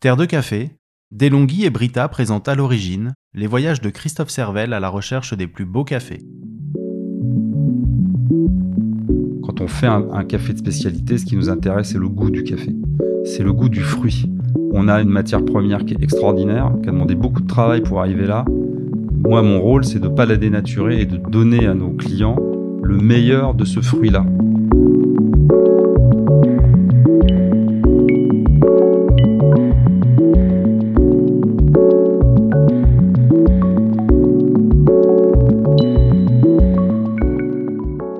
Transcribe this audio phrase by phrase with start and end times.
[0.00, 0.70] Terre de café,
[1.10, 5.46] Delonghi et Brita présentent à l'origine les voyages de Christophe Servel à la recherche des
[5.46, 6.22] plus beaux cafés.
[9.42, 12.44] Quand on fait un, café de spécialité, ce qui nous intéresse, c'est le goût du
[12.44, 12.74] café.
[13.26, 14.24] C'est le goût du fruit.
[14.72, 18.00] On a une matière première qui est extraordinaire, qui a demandé beaucoup de travail pour
[18.00, 18.46] arriver là.
[19.28, 22.38] Moi, mon rôle, c'est de ne pas la dénaturer et de donner à nos clients
[22.82, 24.24] le meilleur de ce fruit-là.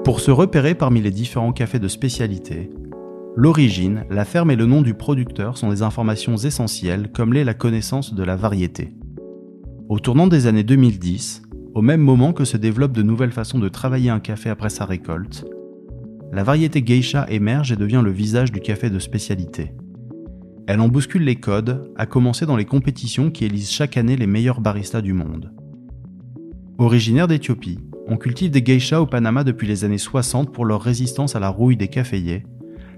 [0.04, 2.70] Pour se repérer parmi les différents cafés de spécialité,
[3.36, 7.52] l'origine, la ferme et le nom du producteur sont des informations essentielles comme l'est la
[7.52, 8.94] connaissance de la variété.
[9.90, 11.42] Au tournant des années 2010,
[11.74, 14.86] au même moment que se développent de nouvelles façons de travailler un café après sa
[14.86, 15.44] récolte,
[16.32, 19.74] la variété geisha émerge et devient le visage du café de spécialité.
[20.66, 24.26] Elle en bouscule les codes, à commencer dans les compétitions qui élisent chaque année les
[24.26, 25.52] meilleurs baristas du monde.
[26.78, 27.80] Originaire d'Éthiopie,
[28.10, 31.48] on cultive des geishas au Panama depuis les années 60 pour leur résistance à la
[31.48, 32.42] rouille des caféiers,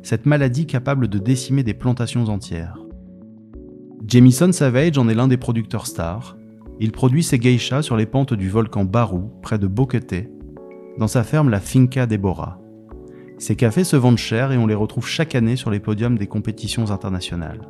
[0.03, 2.79] cette maladie capable de décimer des plantations entières.
[4.09, 6.39] Jamison Savage en est l'un des producteurs stars.
[6.81, 10.31] Il produit ses geishas sur les pentes du volcan Baru, près de Bokete,
[10.97, 12.59] dans sa ferme la Finca Deborah.
[13.37, 16.27] Ces cafés se vendent cher et on les retrouve chaque année sur les podiums des
[16.27, 17.69] compétitions internationales.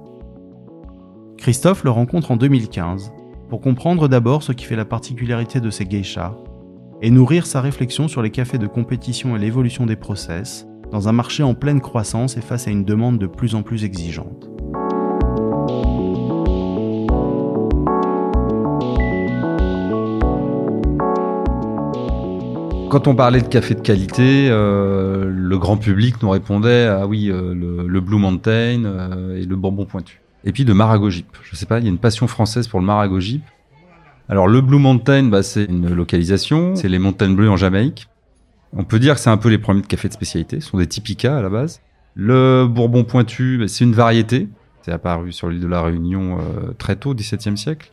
[1.39, 3.13] Christophe le rencontre en 2015
[3.48, 6.37] pour comprendre d'abord ce qui fait la particularité de ces geishas
[7.03, 11.12] et nourrir sa réflexion sur les cafés de compétition et l'évolution des process, dans un
[11.12, 14.48] marché en pleine croissance et face à une demande de plus en plus exigeante.
[22.89, 27.30] Quand on parlait de café de qualité, euh, le grand public nous répondait ah oui
[27.30, 30.20] euh, le, Blue Mountain euh, et le Bourbon pointu.
[30.45, 31.27] Et puis de Marago Jeep.
[31.42, 33.42] Je sais pas, il y a une passion française pour le Marago Jeep.
[34.33, 38.09] Alors le Blue Mountain, bah, c'est une localisation, c'est les montagnes bleues en Jamaïque.
[38.75, 40.79] On peut dire que c'est un peu les premiers de café de spécialité, ce sont
[40.79, 41.83] des typica à la base.
[42.15, 44.48] Le Bourbon pointu, bah, c'est une variété,
[44.81, 47.92] c'est apparu sur l'île de la Réunion euh, très tôt, 17e siècle.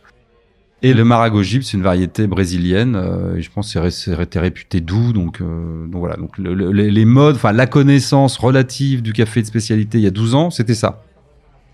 [0.81, 5.41] Et le Maragogibe, c'est une variété brésilienne, euh, je pense que c'est réputé doux, donc,
[5.41, 6.15] euh, donc voilà.
[6.15, 10.35] Donc les modes, enfin la connaissance relative du café de spécialité il y a 12
[10.35, 11.03] ans, c'était ça.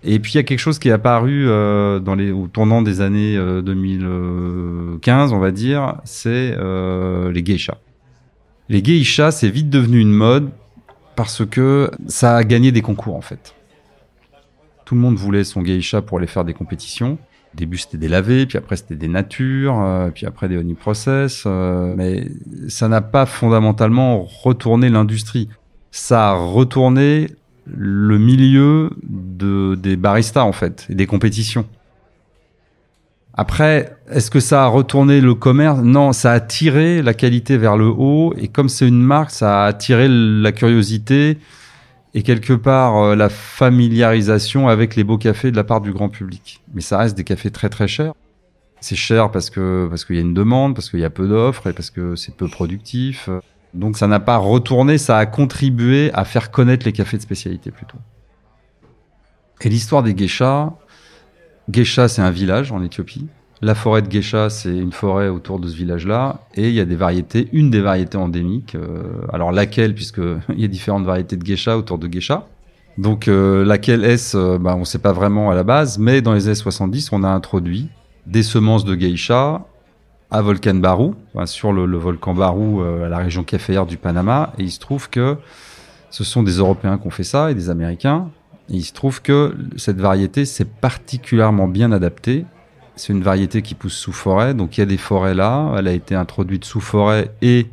[0.08, 3.00] Et puis il y a quelque chose qui est apparu euh, dans au tournant des
[3.00, 7.78] années 2015, on va dire, c'est euh, les geishas.
[8.68, 10.50] Les geishas, c'est vite devenu une mode
[11.16, 13.54] parce que ça a gagné des concours en fait.
[14.84, 17.18] Tout le monde voulait son geisha pour aller faire des compétitions.
[17.54, 20.74] Au début c'était des lavés, puis après c'était des natures, euh, puis après des honey
[20.74, 22.28] process, euh, mais
[22.68, 25.48] ça n'a pas fondamentalement retourné l'industrie.
[25.90, 27.28] Ça a retourné
[27.66, 31.66] le milieu de, des baristas en fait et des compétitions.
[33.38, 35.80] Après, est-ce que ça a retourné le commerce?
[35.82, 39.64] Non, ça a tiré la qualité vers le haut et comme c'est une marque, ça
[39.64, 41.38] a attiré la curiosité
[42.14, 46.08] et quelque part euh, la familiarisation avec les beaux cafés de la part du grand
[46.08, 46.62] public.
[46.72, 48.14] Mais ça reste des cafés très très chers.
[48.80, 51.28] C'est cher parce que parce qu'il y a une demande, parce qu'il y a peu
[51.28, 53.28] d'offres et parce que c'est peu productif.
[53.76, 57.70] Donc ça n'a pas retourné, ça a contribué à faire connaître les cafés de spécialité
[57.70, 57.98] plutôt.
[59.60, 60.72] Et l'histoire des geishas,
[61.70, 63.26] Geisha c'est un village en Éthiopie.
[63.62, 66.84] La forêt de Geisha c'est une forêt autour de ce village-là, et il y a
[66.84, 68.74] des variétés, une des variétés endémiques.
[68.74, 70.20] Euh, alors laquelle, puisque
[70.50, 72.46] il y a différentes variétés de Geisha autour de Geisha.
[72.98, 76.32] Donc euh, laquelle est-ce bah, On ne sait pas vraiment à la base, mais dans
[76.32, 77.88] les années 70, on a introduit
[78.26, 79.64] des semences de geisha
[80.30, 81.14] à Volcan Barou,
[81.44, 84.52] sur le, volcan Barou, euh, à la région caféière du Panama.
[84.58, 85.36] Et il se trouve que
[86.10, 88.30] ce sont des Européens qui ont fait ça et des Américains.
[88.68, 92.44] Et il se trouve que cette variété s'est particulièrement bien adaptée.
[92.96, 95.72] C'est une variété qui pousse sous forêt, donc il y a des forêts là.
[95.76, 97.66] Elle a été introduite sous forêt et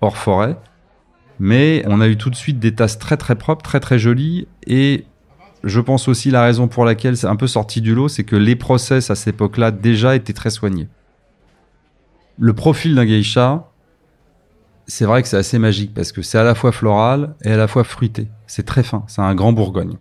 [0.00, 0.56] hors forêt.
[1.38, 4.48] Mais on a eu tout de suite des tasses très très propres, très très jolies.
[4.66, 5.04] Et
[5.62, 8.36] je pense aussi la raison pour laquelle c'est un peu sorti du lot, c'est que
[8.36, 10.88] les process à cette époque-là déjà étaient très soignés
[12.40, 13.68] le profil d'un geisha,
[14.86, 17.56] c'est vrai que c'est assez magique parce que c'est à la fois floral et à
[17.56, 18.28] la fois fruité.
[18.46, 19.98] C'est très fin, c'est un grand Bourgogne.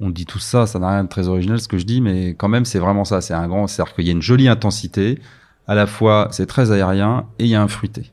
[0.00, 2.30] On dit tout ça, ça n'a rien de très original ce que je dis, mais
[2.30, 3.20] quand même c'est vraiment ça.
[3.20, 5.20] C'est un grand, c'est-à-dire qu'il y a une jolie intensité.
[5.68, 8.10] À la fois, c'est très aérien et il y a un fruité.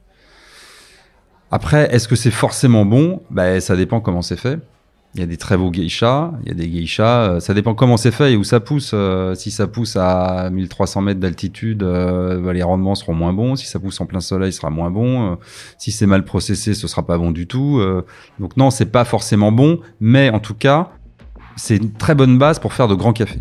[1.49, 3.23] Après, est-ce que c'est forcément bon?
[3.31, 4.59] Ben, ça dépend comment c'est fait.
[5.15, 7.73] Il y a des très beaux geishas, il y a des geishas, euh, ça dépend
[7.73, 8.91] comment c'est fait et où ça pousse.
[8.93, 13.55] Euh, si ça pousse à 1300 mètres d'altitude, euh, bah, les rendements seront moins bons.
[13.55, 15.31] Si ça pousse en plein soleil, ce sera moins bon.
[15.31, 15.35] Euh,
[15.79, 17.79] si c'est mal processé, ce sera pas bon du tout.
[17.79, 18.05] Euh.
[18.39, 20.91] donc non, c'est pas forcément bon, mais en tout cas,
[21.55, 23.39] c'est une très bonne base pour faire de grands cafés.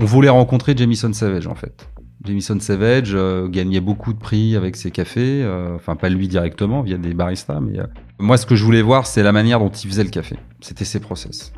[0.00, 1.89] On voulait rencontrer Jamison Savage en fait
[2.24, 6.82] Jamison Savage euh, gagnait beaucoup de prix avec ses cafés, euh, enfin pas lui directement
[6.82, 7.86] via des baristas, mais euh,
[8.18, 10.36] moi ce que je voulais voir c'est la manière dont il faisait le café.
[10.60, 11.52] C'était ses process.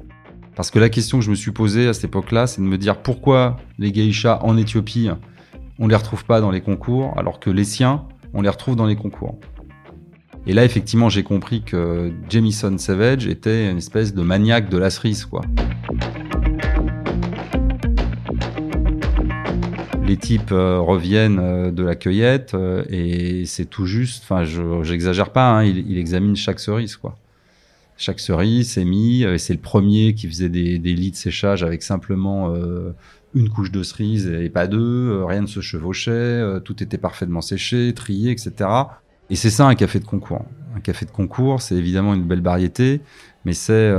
[0.55, 2.79] Parce que la question que je me suis posée à cette époque-là, c'est de me
[2.79, 5.09] dire pourquoi les geishas en Éthiopie,
[5.79, 8.87] on les retrouve pas dans les concours, alors que les siens, on les retrouve dans
[8.87, 9.39] les concours.
[10.47, 14.91] Et là, effectivement, j'ai compris que Jamison Savage était une espèce de maniaque de la
[14.91, 15.41] cerise, quoi.
[20.13, 24.25] Les types euh, reviennent euh, de la cueillette euh, et c'est tout juste.
[24.25, 25.51] Enfin, je j'exagère pas.
[25.51, 27.17] Hein, il, examine chaque cerise, quoi.
[27.97, 29.25] Chaque cerise c'est mis.
[29.39, 32.53] c'est le premier qui faisait des, des, lits de séchage avec simplement
[33.35, 35.23] une couche de cerise et pas deux.
[35.25, 36.43] rien ne se chevauchait.
[36.65, 38.69] tout était parfaitement séché, trié, etc.
[39.31, 40.45] Et c'est ça un café de concours.
[40.75, 43.03] Un café de concours, c'est évidemment une belle variété,
[43.45, 43.91] mais c'est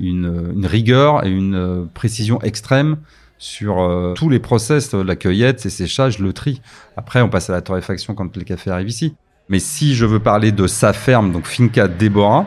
[0.00, 2.96] une, une, rigueur et une précision extrême
[3.38, 6.60] sur euh, tous les process, la cueillette, ses séchages, le tri.
[6.96, 9.14] Après, on passe à la torréfaction quand le café arrive ici.
[9.48, 12.46] Mais si je veux parler de sa ferme, donc Finca Deborah,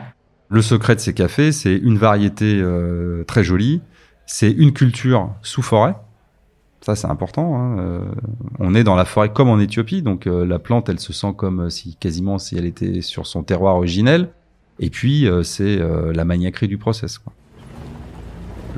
[0.50, 3.82] le secret de ces cafés, c'est une variété euh, très jolie,
[4.26, 5.96] c'est une culture sous forêt.
[6.82, 7.58] Ça, c'est important.
[7.58, 7.80] Hein.
[7.80, 8.00] Euh,
[8.60, 11.70] on est dans la forêt comme en Éthiopie, donc la plante, elle se sent comme
[11.70, 14.30] si quasiment si elle était sur son terroir originel.
[14.80, 15.80] Et puis, c'est
[16.14, 17.20] la maniaquerie du process.
[17.20, 17.34] Quoi.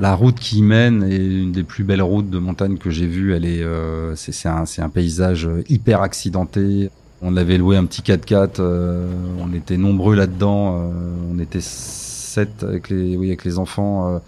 [0.00, 3.32] La route qui mène est une des plus belles routes de montagne que j'ai vues.
[3.34, 6.90] Elle est, euh, c'est un, paysage hyper accidenté.
[7.22, 8.56] On avait loué un petit 4x4.
[8.58, 9.06] Euh,
[9.40, 10.74] on était nombreux là-dedans.
[10.76, 10.90] Euh,
[11.32, 14.20] on était sept avec les, oui, avec les enfants.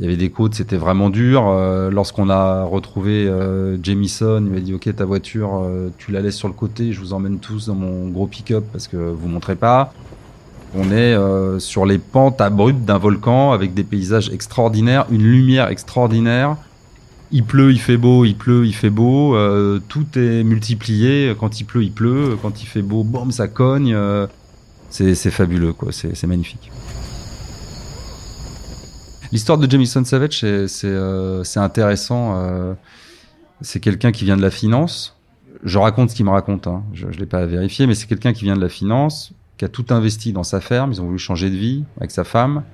[0.00, 1.44] il y avait des côtes, c'était vraiment dur.
[1.92, 3.30] Lorsqu'on a retrouvé
[3.80, 5.64] Jamison, il m'a dit OK, ta voiture,
[5.96, 6.92] tu la laisses sur le côté.
[6.92, 9.94] Je vous emmène tous dans mon gros pick-up parce que vous montrez pas.
[10.76, 15.68] On est euh, sur les pentes abruptes d'un volcan avec des paysages extraordinaires, une lumière
[15.68, 16.56] extraordinaire.
[17.30, 19.36] Il pleut, il fait beau, il pleut, il fait beau.
[19.36, 21.34] Euh, tout est multiplié.
[21.38, 22.36] Quand il pleut, il pleut.
[22.42, 23.94] Quand il fait beau, boum, ça cogne.
[23.94, 24.26] Euh,
[24.90, 25.90] c'est fabuleux, quoi.
[25.92, 26.70] C'est magnifique.
[29.32, 32.76] L'histoire de Jamison Savage, c'est intéressant.
[33.60, 35.16] c'est quelqu'un qui vient de la finance.
[35.64, 36.68] Je raconte ce qu'il me raconte.
[36.68, 36.84] Hein.
[36.92, 39.68] Je ne l'ai pas vérifié, mais c'est quelqu'un qui vient de la finance qui a
[39.68, 40.92] tout investi dans sa ferme.
[40.92, 42.64] Ils ont voulu changer de vie avec sa femme.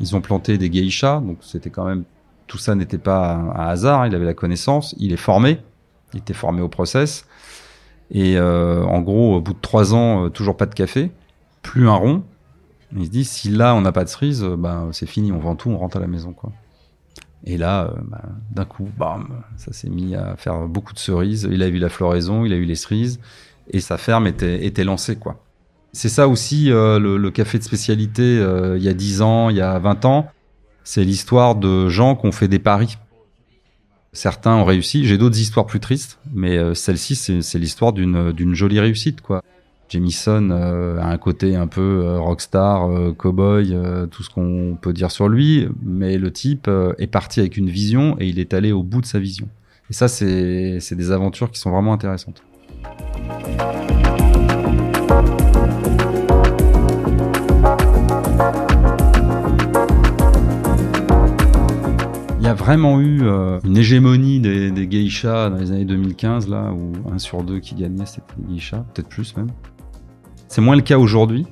[0.00, 2.04] Ils ont planté des geishas, donc c'était quand même
[2.46, 4.06] tout ça n'était pas un, hasard.
[4.06, 5.60] Il avait la connaissance, il est formé,
[6.14, 7.26] il était formé au process.
[8.10, 11.12] Et euh, en gros, au bout de trois ans, euh, toujours pas de café,
[11.62, 12.24] plus un rond.
[12.96, 15.38] Il se dit si là on n'a pas de cerise, euh, ben c'est fini, on
[15.38, 16.50] vend tout, on rentre à la maison quoi.
[17.44, 18.20] Et là, ben,
[18.50, 21.48] d'un coup, bam, ça s'est mis à faire beaucoup de cerises.
[21.50, 23.20] Il a eu la floraison, il a eu les cerises,
[23.70, 25.38] et sa ferme était, était lancée quoi.
[25.92, 29.56] C'est ça aussi euh, le, café de spécialité euh, il y a 10 ans, il
[29.56, 30.30] y a 20 ans.
[30.84, 32.98] C'est l'histoire de gens qui ont fait des paris.
[34.12, 35.06] Certains ont réussi.
[35.06, 39.20] J'ai d'autres histoires plus tristes, mais euh, celle-ci, c'est l'histoire d'une jolie réussite.
[39.20, 39.42] quoi.
[39.88, 43.74] Jamison a un côté un peu rockstar, cowboy,
[44.10, 48.14] tout ce qu'on peut dire sur lui, mais le type est parti avec une vision
[48.20, 49.48] et il est allé au bout de sa vision.
[49.88, 52.42] Et ça, c'est des aventures qui sont vraiment intéressantes.
[62.58, 67.18] Vraiment eu euh, une hégémonie des, des, geishas dans les années 2015, là, où un
[67.18, 69.50] sur deux qui gagnait, c'était des geishas, peut-être plus même.
[70.48, 71.46] C'est moins le cas aujourd'hui,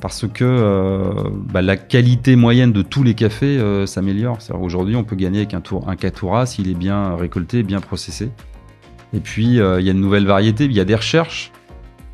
[0.00, 4.38] parce que euh, bah, la qualité moyenne de tous les cafés euh, s'améliore.
[4.60, 8.30] Aujourd'hui, on peut gagner avec un, tour, un Katura s'il est bien récolté, bien processé.
[9.12, 11.50] Et puis, il y a une nouvelle variété, il y a des recherches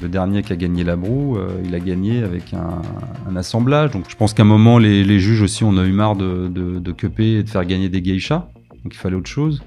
[0.01, 3.91] le dernier qui a gagné la broue, euh, il a gagné avec un, assemblage.
[3.91, 6.79] Donc je pense qu'à un moment, les, juges aussi, on a eu marre de, de,
[6.79, 8.49] de et de faire gagner des geishas.
[8.83, 9.63] Donc il fallait autre chose.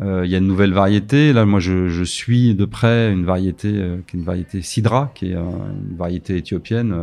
[0.00, 1.32] Euh, il y a une nouvelle variété.
[1.32, 5.26] Là, moi, je, suis de près une variété euh, qui est une variété Sidra, qui
[5.26, 6.94] est une variété éthiopienne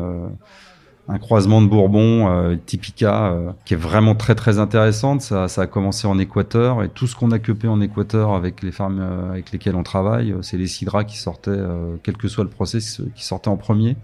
[1.08, 5.22] un croisement de Bourbon, euh, Typica, euh, qui est vraiment très très intéressante.
[5.22, 8.62] Ça, ça, a commencé en Équateur et tout ce qu'on a cupé en Équateur avec
[8.62, 11.60] les fermes euh, avec lesquelles on travaille, euh, c'est les cidras qui sortaient,
[12.04, 13.98] quel que soit le process, qui sortaient en premier.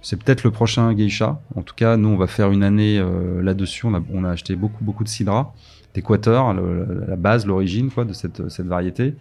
[0.00, 1.40] C'est peut-être le prochain geisha.
[1.56, 3.02] En tout cas, nous, on va faire une année
[3.40, 3.86] là-dessus.
[3.86, 5.54] On a, acheté beaucoup beaucoup de cidras
[5.94, 9.14] d'Équateur, la base, l'origine quoi de cette, cette variété.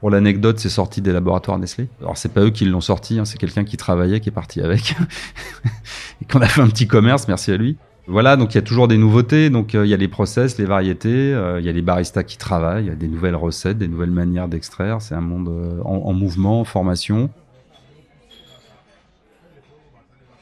[0.00, 1.88] Pour l'anecdote, c'est sorti des laboratoires Nestlé.
[2.00, 4.60] Alors c'est pas eux qui l'ont sorti, hein, c'est quelqu'un qui travaillait, qui est parti
[4.60, 4.94] avec,
[6.22, 7.76] et qu'on a fait un petit commerce, merci à lui.
[8.08, 9.50] Voilà, donc il y a toujours des nouveautés.
[9.50, 12.22] Donc euh, il y a les process, les variétés, euh, il y a les baristas
[12.22, 15.02] qui travaillent, il y a des nouvelles recettes, des nouvelles manières d'extraire.
[15.02, 17.28] C'est un monde euh, en, en, mouvement, en formation.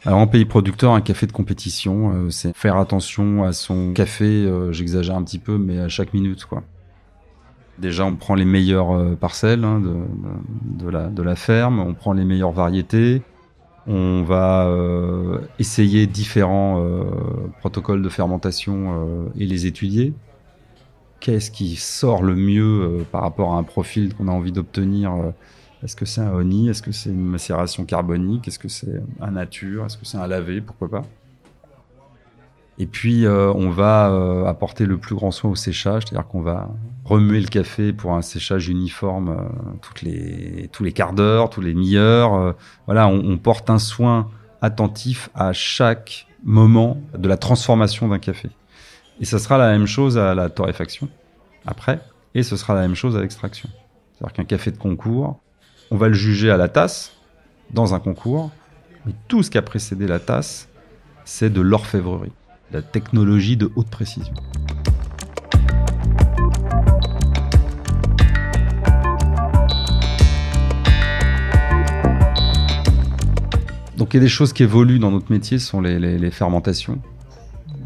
[0.04, 4.48] Alors en pays producteur, un café de compétition, c'est faire attention à son café.
[4.70, 6.62] J'exagère un petit peu, mais à chaque minute, quoi.
[7.78, 12.52] Déjà, on prend les meilleures euh, parcelles hein, de, la, ferme, on prend les meilleures
[12.52, 13.22] variétés,
[13.86, 17.04] on va euh, essayer différents euh,
[17.60, 20.14] protocoles de fermentation et les étudier.
[21.20, 25.12] Qu'est-ce qui sort le mieux par rapport à un profil qu'on a envie d'obtenir
[25.82, 29.32] Est-ce que c'est un honey Est-ce que c'est une macération carbonique Est-ce que c'est un
[29.32, 31.02] nature Est-ce que c'est un lavé Pourquoi pas?
[32.78, 36.42] Et puis, euh, on va euh, apporter le plus grand soin au séchage, c'est-à-dire qu'on
[36.42, 36.68] va
[37.04, 41.72] remuer le café pour un séchage uniforme euh, les, tous les quarts d'heure, tous les
[41.72, 42.54] demi-heures.
[42.84, 44.28] voilà, on, on, porte un soin
[44.60, 48.50] attentif à chaque moment de la transformation d'un café.
[49.20, 51.08] Et ce sera la même chose à la torréfaction,
[51.66, 52.00] après,
[52.34, 53.70] et ce sera la même chose à l'extraction.
[54.12, 55.40] C'est-à-dire qu'un café de concours,
[55.90, 57.12] on va le juger à la tasse,
[57.70, 58.50] dans un concours,
[59.06, 60.68] mais tout ce qui a précédé la tasse,
[61.24, 62.32] c'est de l'orfèvrerie
[62.72, 64.34] la technologie de haute précision.
[73.96, 77.00] Donc il y a des choses qui évoluent dans notre métier, ce sont les, fermentations.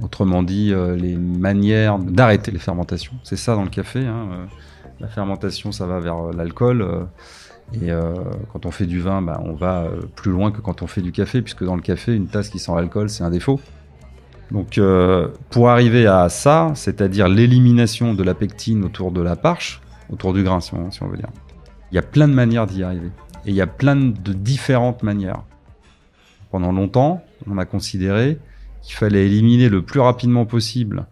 [0.03, 3.13] Autrement dit, euh, les manières d'arrêter les fermentations.
[3.23, 4.01] C'est ça dans le café.
[4.01, 4.47] Hein, euh,
[4.99, 6.87] la fermentation, ça va vers euh, l'alcool.
[7.81, 7.91] et
[8.53, 11.13] quand on fait du vin, bah, on va plus loin que quand on fait du
[11.13, 13.61] café, puisque dans le café, une tasse qui sent l'alcool, c'est un défaut.
[14.51, 19.81] Donc, euh, pour arriver à ça, c'est-à-dire l'élimination de la pectine autour de la parche,
[20.11, 21.31] autour du grain, si on, veut dire,
[21.93, 23.11] il y a plein de manières d'y arriver.
[23.47, 25.45] Et il y a plein de différentes manières.
[26.51, 28.39] Pendant longtemps, on a considéré
[28.83, 31.07] qu'il fallait éliminer le plus rapidement possible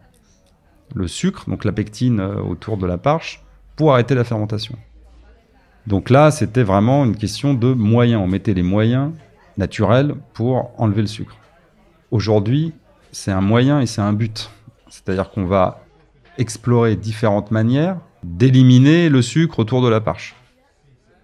[0.95, 3.45] le sucre, donc la pectine euh, autour de la parche,
[3.77, 4.77] pour arrêter la fermentation.
[5.87, 8.21] Donc là, c'était vraiment une question de moyens.
[8.23, 9.13] On mettait les moyens
[9.57, 11.37] naturels pour enlever le sucre.
[12.11, 12.73] Aujourd'hui,
[13.13, 14.51] c'est un moyen et c'est un but.
[14.89, 15.85] C'est-à-dire qu'on va
[16.39, 20.35] explorer différentes manières d'éliminer le sucre autour de la parche.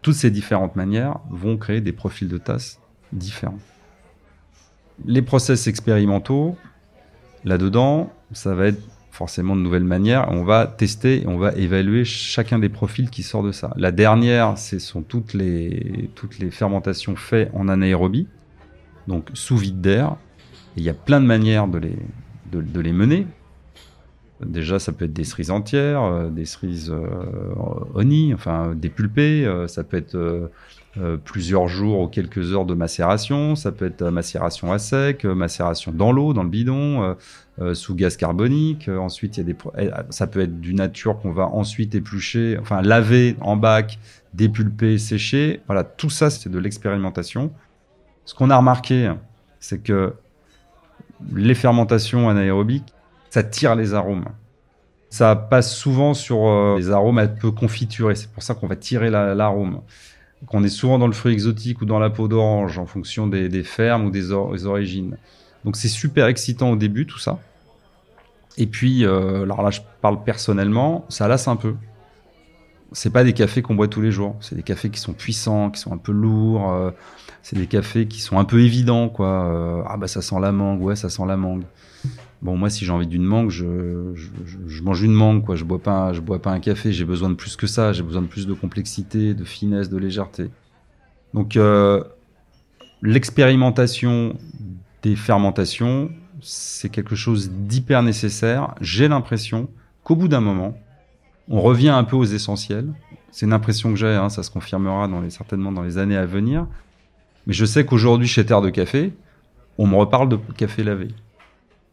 [0.03, 2.81] Toutes ces différentes manières vont créer des profils de tasse
[3.13, 3.59] différents.
[5.07, 6.57] Les process expérimentaux,
[7.45, 10.29] là-dedans, ça va être forcément de nouvelles manières.
[10.31, 13.73] On va tester et on va évaluer chacun des profils qui sort de ça.
[13.77, 18.27] La dernière, ce sont toutes les, toutes les fermentations faites en anaérobie,
[19.07, 20.17] donc sous vide d'air,
[20.77, 21.99] il y a plein de manières de les,
[22.53, 23.27] de, les mener.
[24.45, 28.93] Déjà, ça peut être des cerises entières, euh, des cerises euh, enfin des.
[29.19, 30.51] Euh, ça peut être
[31.25, 33.57] plusieurs jours ou quelques heures de macération.
[33.57, 37.17] Ça peut être macération à sec, macération dans l'eau, dans le bidon,
[37.73, 38.89] sous gaz carbonique.
[38.89, 42.81] ensuite, y a des, eh, ça peut être du nature qu'on va ensuite éplucher, enfin
[42.83, 43.99] laver en bac,
[44.35, 45.63] dépulper, sécher.
[45.67, 47.53] Voilà, tout ça, c'est de l'expérimentation.
[48.25, 49.13] Ce qu'on a remarqué,
[49.59, 50.15] c'est que
[51.35, 52.93] les fermentations anaérobiques,
[53.31, 54.27] ça tire les arômes.
[55.11, 58.15] Ça passe souvent sur euh, les arômes un peu confiturés.
[58.15, 59.81] C'est pour ça qu'on va tirer l'arôme.
[60.47, 63.63] qu'on est souvent dans le fruit exotique ou dans la peau d'orange en fonction des,
[63.63, 65.17] fermes ou des, origines.
[65.65, 67.39] Donc c'est super excitant au début tout ça.
[68.57, 71.75] Et puis, euh, alors là je parle personnellement, ça lasse un peu.
[72.95, 74.37] C'est pas des cafés qu'on boit tous les jours.
[74.41, 76.73] C'est des cafés qui sont puissants, qui sont un peu lourds.
[76.73, 76.93] Euh,
[77.43, 79.47] c'est des cafés qui sont un peu évidents, quoi.
[79.47, 81.65] Euh, ah bah ça sent la mangue, ouais, ça sent la mangue.
[82.41, 83.65] Bon, moi, si j'ai envie d'une mangue, je,
[84.83, 85.57] mange une mangue, quoi.
[85.57, 86.93] Je bois pas, je bois pas un café.
[86.93, 87.93] J'ai besoin de plus que ça.
[87.93, 90.51] J'ai besoin de plus de complexité, de finesse, de légèreté.
[91.33, 92.05] Donc, euh,
[93.03, 94.37] l'expérimentation
[95.03, 96.11] des fermentations,
[96.43, 98.75] c'est quelque chose d'hyper nécessaire.
[98.81, 99.69] J'ai l'impression
[100.05, 100.79] qu'au bout d'un moment,
[101.49, 102.93] on revient un peu aux essentiels.
[103.31, 106.17] C'est une impression que j'ai, hein, ça se confirmera dans les, certainement dans les années
[106.17, 106.67] à venir.
[107.47, 109.13] Mais je sais qu'aujourd'hui, chez Terre de Café,
[109.79, 111.09] on me reparle de café lavé.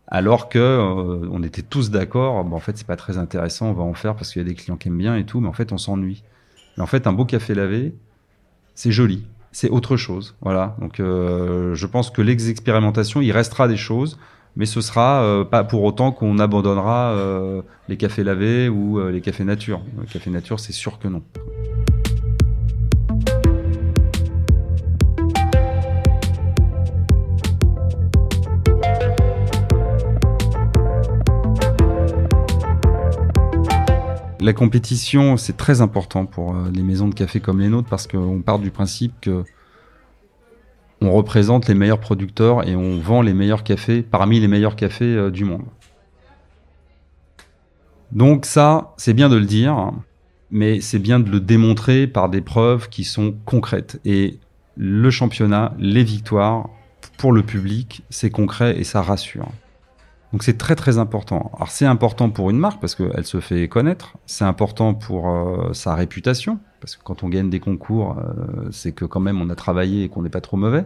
[0.08, 3.74] Alors que euh, on était tous d'accord, bon, en fait, c'est pas très intéressant, on
[3.74, 5.48] va en faire parce qu'il y a des clients qui aiment bien et tout, mais
[5.48, 6.24] en fait, on s'ennuie.
[6.76, 7.96] Mais en fait, un beau café lavé,
[8.76, 10.36] c'est joli, c'est autre chose.
[10.42, 10.76] Voilà.
[10.80, 14.20] Donc, euh, je pense que l'expérimentation, il restera des choses,
[14.56, 17.16] mais ce sera euh, pas pour autant qu'on abandonnera
[17.90, 19.82] les cafés lavés ou les cafés nature.
[20.00, 21.22] Le café nature, c'est sûr que non.
[34.42, 38.08] La compétition, c'est très important pour euh, les maisons de café comme les nôtres parce
[38.08, 39.44] qu'on part du principe que
[41.02, 45.16] on représente les meilleurs producteurs et on vend les meilleurs cafés parmi les meilleurs cafés
[45.16, 45.66] euh, du monde.
[48.12, 49.92] Donc ça, c'est bien de le dire,
[50.52, 54.00] mais c'est bien de le démontrer par des preuves qui sont concrètes.
[54.06, 54.40] Et
[54.76, 56.70] le championnat, les victoires,
[57.18, 59.48] pour le public, c'est concret et ça rassure.
[60.32, 61.52] Donc c'est très très important.
[61.56, 65.74] Alors c'est important pour une marque parce qu'elle se fait connaître, c'est important pour euh,
[65.74, 69.50] sa réputation, parce que quand on gagne des concours, euh, c'est que quand même on
[69.50, 70.84] a travaillé et qu'on n'est pas trop mauvais.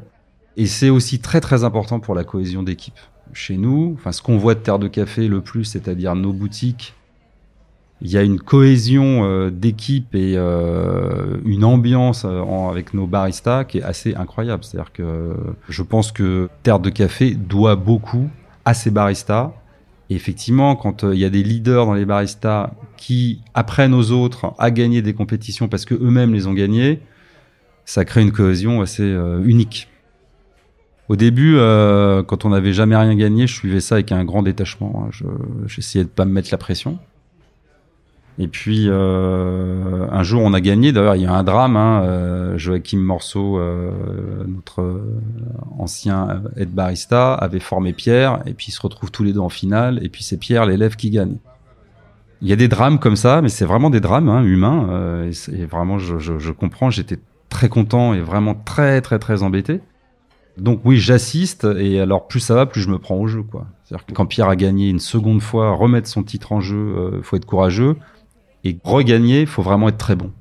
[0.57, 2.99] Et c'est aussi très très important pour la cohésion d'équipe.
[3.33, 6.93] Chez nous, enfin ce qu'on voit de Terre de Café le plus, c'est-à-dire nos boutiques,
[8.01, 13.83] il y a une cohésion euh, d'équipe et une ambiance avec nos baristas qui est
[13.83, 14.63] assez incroyable.
[14.63, 15.33] C'est-à-dire que
[15.69, 18.29] je pense que Terre de Café doit beaucoup
[18.65, 19.53] à ces baristas.
[20.09, 24.12] Et effectivement, quand euh, il y a des leaders dans les baristas qui apprennent aux
[24.12, 27.00] autres à gagner des compétitions parce que eux-mêmes les ont gagnées,
[27.85, 29.89] ça crée une cohésion assez euh, unique.
[31.07, 34.41] Au début, euh, quand on n'avait jamais rien gagné, je suivais ça avec un grand
[34.41, 35.09] détachement.
[35.67, 36.97] J'essayais de pas me mettre la pression.
[38.38, 40.92] Et puis euh, un jour, on a gagné.
[40.92, 41.77] D'ailleurs, il y a un drame.
[41.77, 43.92] Hein, euh, Joachim Morceau, euh,
[44.48, 45.01] notre
[45.77, 49.50] ancien aide barista, avait formé Pierre, et puis ils se retrouvent tous les deux en
[49.50, 50.00] finale.
[50.04, 51.38] Et puis c'est Pierre, l'élève, qui gagne.
[52.42, 55.24] Il y a des drames comme ça, mais c'est vraiment des drames hein, humains.
[55.54, 56.89] et, vraiment, je, comprends.
[56.89, 59.80] J'étais très content et vraiment très très très embêté.
[60.58, 63.68] Donc oui, j'assiste et alors plus ça va, plus je me prends au jeu quoi.
[63.84, 67.22] C'est-à-dire que quand Pierre a gagné une seconde fois, remettre son titre en jeu, euh,
[67.22, 67.98] faut être courageux.
[68.65, 70.31] Et regagner, il faut vraiment être très bon.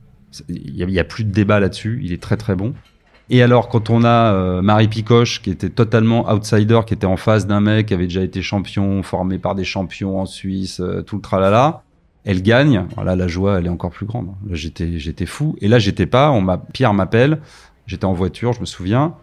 [0.48, 2.00] Il n'y a, plus de débat là-dessus.
[2.02, 2.74] Il est très très bon.
[3.30, 7.16] Et alors, quand on a euh, Marie Picoche, qui était totalement outsider, qui était en
[7.16, 11.02] face d'un mec qui avait déjà été champion, formé par des champions en Suisse, euh,
[11.02, 11.82] tout le tralala,
[12.24, 12.86] elle gagne.
[12.96, 14.28] Voilà, la joie, elle est encore plus grande.
[14.46, 15.54] Là, j'étais, j'étais fou.
[15.60, 16.30] Et là, j'étais pas.
[16.30, 17.40] On m'a, Pierre m'appelle.
[17.86, 19.14] J'étais en voiture, je me souviens.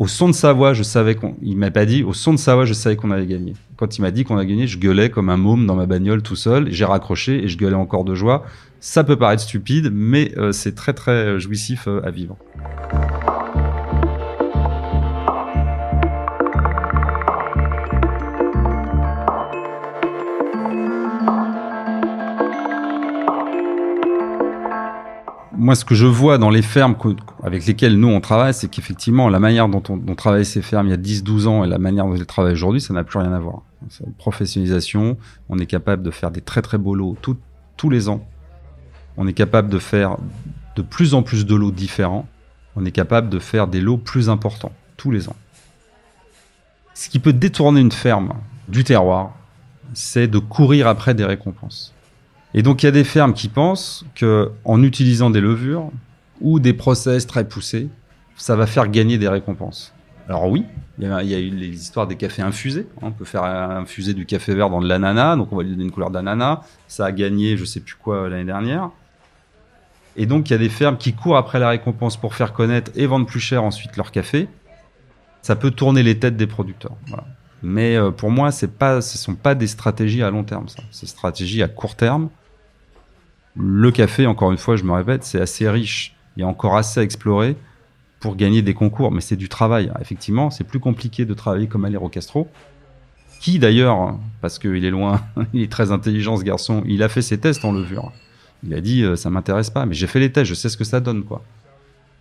[0.00, 1.36] Au son de sa voix, je savais qu'on.
[1.42, 2.02] Il m'a pas dit.
[2.02, 3.52] Au son de sa voix, je savais qu'on avait gagné.
[3.76, 6.22] Quand il m'a dit qu'on a gagné, je gueulais comme un môme dans ma bagnole
[6.22, 6.72] tout seul.
[6.72, 8.46] J'ai raccroché et je gueulais encore de joie.
[8.80, 12.38] Ça peut paraître stupide, mais euh, c'est très très jouissif euh, à vivre.
[25.60, 26.96] moi, ce que je vois dans les fermes
[27.50, 30.90] avec lesquelles nous on travaille, c'est qu'effectivement, la manière dont on, travaille ces fermes il
[30.90, 33.32] y a 10-12 ans et la manière dont elles travaillent aujourd'hui, ça n'a plus rien
[33.32, 33.62] à voir.
[34.06, 35.16] Une professionnalisation,
[35.48, 37.16] on est capable de faire des très très beaux lots
[37.76, 38.24] tous les ans.
[39.16, 40.16] On est capable de faire
[40.76, 42.28] de plus en plus de lots différents.
[42.76, 45.36] On est capable de faire des lots plus importants tous les ans.
[46.94, 48.34] Ce qui peut détourner une ferme
[48.68, 49.34] du terroir,
[49.92, 51.94] c'est de courir après des récompenses.
[52.54, 55.90] Et donc il y a des fermes qui pensent que en utilisant des levures
[56.40, 57.88] ou des process très poussés,
[58.36, 59.92] ça va faire gagner des récompenses.
[60.28, 60.64] Alors oui,
[60.98, 62.86] il y, a, eu les histoires des cafés infusés.
[62.98, 63.06] Hein.
[63.06, 65.84] On peut faire infuser du café vert dans de l'ananas, donc on va lui donner
[65.84, 66.60] une couleur d'ananas.
[66.86, 68.90] Ça a gagné, je sais plus quoi l'année dernière.
[70.16, 72.90] Et donc il y a des fermes qui courent après la récompense pour faire connaître
[72.94, 74.48] et vendre plus cher ensuite leur café.
[75.42, 76.96] Ça peut tourner les têtes des producteurs.
[77.62, 80.68] Mais euh, pour moi, c'est pas, ce sont pas des stratégies à long terme.
[80.68, 82.28] Ça, c'est stratégies à court terme
[83.56, 86.16] le café, encore une fois, je me répète, c'est assez riche.
[86.36, 87.56] Il y a encore assez à explorer
[88.20, 89.90] pour gagner des concours, mais c'est du travail.
[90.00, 92.48] Effectivement, c'est plus compliqué de travailler comme Alero Castro,
[93.40, 97.22] qui d'ailleurs, parce qu'il est loin, il est très intelligent ce garçon, il a fait
[97.22, 98.12] ses tests en levure.
[98.62, 100.76] Il a dit, euh, ça m'intéresse pas, mais j'ai fait les tests, je sais ce
[100.76, 101.42] que ça donne, quoi.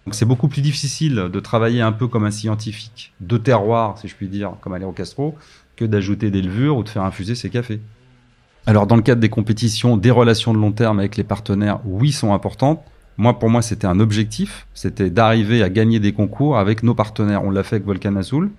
[0.06, 4.08] Donc c'est beaucoup plus difficile de travailler un peu comme un scientifique de terroir, si
[4.08, 5.36] je puis dire, comme Alero Castro,
[5.76, 7.82] que d'ajouter des levures ou de faire infuser ses cafés.
[8.66, 12.12] Alors dans le cadre des compétitions, des relations de long terme avec les partenaires, oui,
[12.12, 12.82] sont importantes.
[13.20, 17.44] Moi, pour moi, c'était un objectif, c'était d'arriver à gagner des concours avec nos partenaires.
[17.44, 18.50] On l'a fait avec Volcan Azul.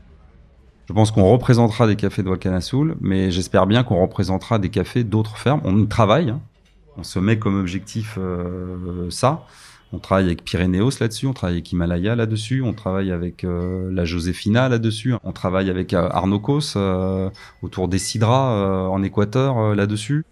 [0.89, 4.69] Je pense qu'on représentera des cafés de Volcan Azul, mais j'espère bien qu'on représentera des
[4.69, 5.63] cafés d'autres fermes.
[5.65, 6.41] On travaille, hein.
[6.99, 9.47] on se met comme objectif euh, ça.
[9.93, 14.05] On travaille avec Pyrénéos là-dessus, on travaille avec Himalaya là-dessus, on travaille avec euh, la
[14.05, 17.29] Josefina là-dessus, on travaille avec euh, Arnocos euh,
[17.63, 20.25] autour des Sidra en Équateur là-dessus.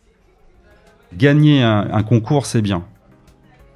[1.16, 2.84] Gagner un, concours, c'est bien.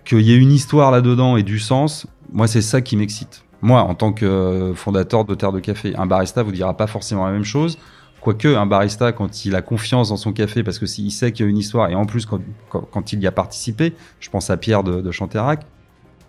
[0.05, 3.45] Qu'il y ait une histoire là-dedans et du sens, moi c'est ça qui m'excite.
[3.61, 7.27] Moi, en tant que fondateur de Terre de Café, un barista vous dira pas forcément
[7.27, 7.79] la même chose.
[8.21, 11.45] Quoique un barista, quand il a confiance dans son café, parce que s'il sait qu'il
[11.45, 14.57] y a une histoire, et en plus quand, il y a participé, je pense à
[14.57, 15.65] Pierre de, de Chanterac,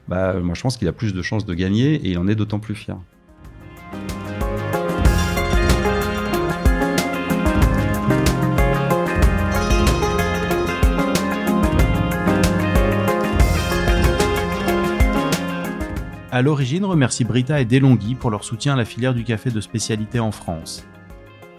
[0.08, 2.36] bah, moi je pense qu'il a plus de chances de gagner et il en est
[2.36, 2.98] d'autant plus fier.
[16.34, 19.62] À l'origine, remercie Brita et Delonghi pour leur soutien à la filière du café de
[19.62, 20.84] spécialité en France.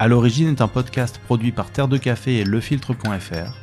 [0.00, 3.56] À l'origine est un podcast produit par Terre de Café et lefiltre.fr.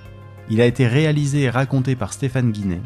[0.49, 2.79] Il a été réalisé et raconté par Stéphane Guinet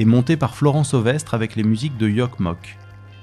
[0.00, 2.76] et monté par Florence Ovestre avec les musiques de Yok Mok.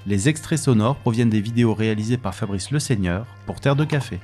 [0.06, 4.18] Les extraits sonores proviennent des vidéos réalisées par Fabrice Le Seigneur pour Terre de Café.